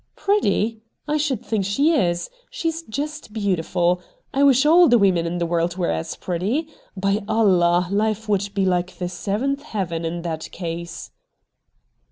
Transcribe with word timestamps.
'Pretty! 0.15 0.81
I 1.07 1.17
should 1.17 1.45
think 1.45 1.63
she 1.63 1.93
is. 1.93 2.31
She's 2.49 2.81
just 2.81 3.33
beautiful. 3.33 4.01
I 4.33 4.41
wish 4.41 4.65
all 4.65 4.87
the 4.87 4.97
women 4.97 5.27
in 5.27 5.37
the 5.37 5.45
world 5.45 5.77
were 5.77 5.91
as 5.91 6.15
pretty. 6.15 6.69
By 6.97 7.21
Allah, 7.27 7.87
hfe 7.91 8.27
would 8.27 8.49
be 8.55 8.63
Uke 8.63 8.93
the 8.97 9.07
Seventh 9.07 9.61
Heaven 9.61 10.03
in 10.03 10.23
that 10.23 10.49
case.' 10.51 11.11